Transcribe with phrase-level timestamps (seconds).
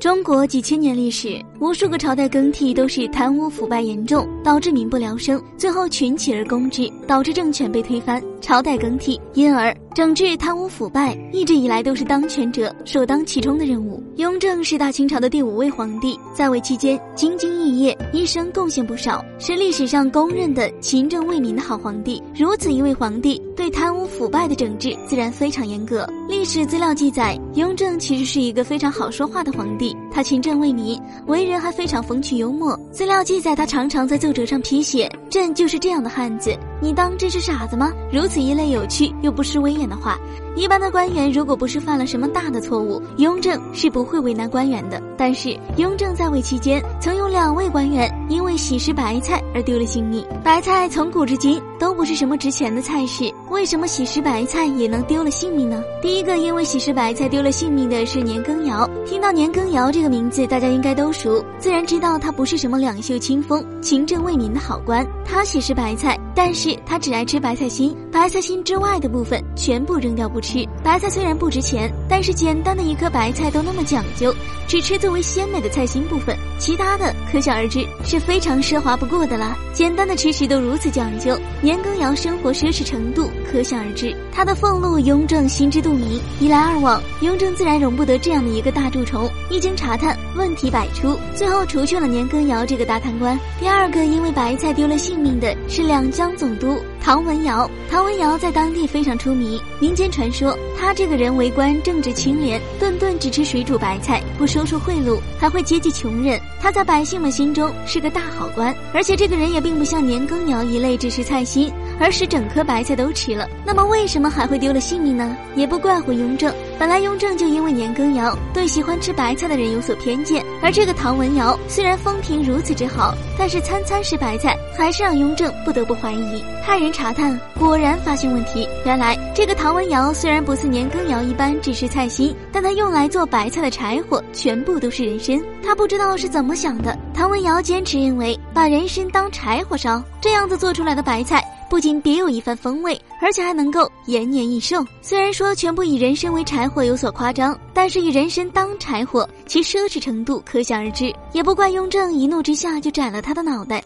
[0.00, 9.74] 中国几千年历史，无数个朝代更替都是贪污腐败严重，导致民不聊生，最后群起而攻之，导致政权被推翻，朝代更替，因而。
[9.94, 14.02] 整治贪污腐败一直以来都是当权者首当其冲的任务。
[14.16, 22.20] 雍正是大清朝的第五位皇帝，在位期间兢兢业业，一生贡献不少，是历史上公认的勤政为民的好皇帝。
[22.34, 26.04] 如此一位皇帝，对贪污腐败的整治自然非常严格。
[26.28, 32.76] 历史资料记载，雍正其实是一个非常好说话的皇帝，他勤政为民，为人还非常风趣幽默。
[32.90, 37.92] 资料记载，他常常在奏折上批写：“朕就是这样的汉子。”你当真是傻子吗？
[38.12, 40.18] 如此一类有趣又不失威严的话，
[40.54, 45.00] 一般的官员如果不是犯了什么大的错误，雍正是不会为难官员的。
[45.16, 50.24] 但是雍正在位期间，曾有两位官员因为喜食白菜而丢了性命。
[50.42, 55.82] 白菜从古至今都不是什么值钱的菜式，为什么喜食白菜也能丢了性命呢？
[56.02, 58.88] 第一个因为喜食白菜丢了性命的是年羹尧。
[59.06, 65.06] 听到年羹尧这个名字，大家应该都熟，自然知道他不是什么两袖清风、勤政为民的好官。
[65.24, 66.63] 他喜食白菜，但是。
[66.64, 70.66] 是他只爱吃白菜心，白菜心之外的部分全部扔掉不吃。
[70.82, 74.34] 白菜虽然不值钱，但是简单的一颗白菜都那么讲究，
[74.66, 79.54] 只吃最为鲜美的菜心部分，其他的可想而知是非常奢华不过的了。
[79.74, 84.16] 简单的吃食都如此讲究，年羹尧生活奢侈程度可想而知。
[84.32, 86.18] 他的俸禄，雍正心知肚明。
[86.40, 89.28] 一来二往，雍正自然容不得这样的一个大蛀虫。
[89.50, 93.38] 一经查探，问题百出，最后除去了年羹尧这个大贪官。
[93.60, 96.78] 第二个因为白菜丢了性命的是两江总都。
[97.02, 99.60] 唐文尧，唐文尧在当地非常出名。
[99.78, 106.40] 民间传说，他这个人为官正直清廉，顿顿只吃水煮白菜，不收受贿赂，还会接济穷人。
[106.60, 111.70] 他在百姓们心中是个大好官，而且这个人也并不像年羹尧一类只吃菜心。
[112.00, 115.36] 而使整颗白菜都吃了，那么为什么还会丢了性命呢？
[115.54, 126.44] 也不怪乎雍正，本来雍正就因为年羹尧对喜欢吃白菜的人有所偏见，而这个唐文尧虽然风评如此之好，但是餐餐吃白菜，还是让雍正不得不怀疑。
[126.64, 128.68] 派人查探，果然发现问题。
[128.84, 135.40] 原来这个唐文尧虽然不似年羹尧一般只吃菜心，但他用来做白菜的柴火全部都是人参。
[135.62, 141.42] 他不知道是怎么想的，唐文尧坚持认为把人参当柴火烧，这样子做出来的白菜。
[141.74, 144.86] 不仅别有一番风味，而且还能够延年益寿。
[145.02, 151.12] 虽然说全部以人参为柴火有所夸张，但是以人参当柴火，其奢侈程度可想而知。
[151.32, 153.82] 也不怪雍正一怒之下就斩了他的脑袋。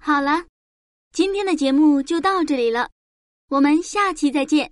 [0.00, 0.44] 好了，
[1.12, 2.88] 今天的节目就到这里了，
[3.50, 4.70] 我们下期再见。